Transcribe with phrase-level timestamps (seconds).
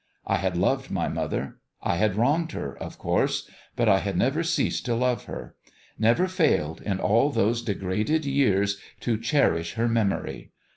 [0.25, 1.59] I had loved my mother.
[1.83, 5.53] I had wronged her, of course; but I had never ceased to love her
[5.99, 10.53] never failed, in all those de graded years, to cherish her memory.